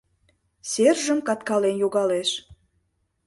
[0.71, 2.29] Сержым каткален йогалеш.